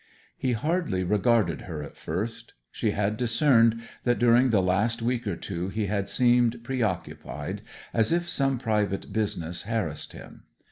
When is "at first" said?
1.83-2.53